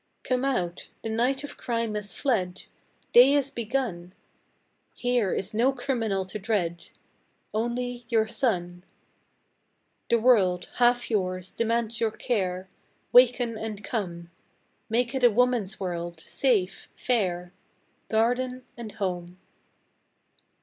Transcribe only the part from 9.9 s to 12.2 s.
The world, half yours, demands your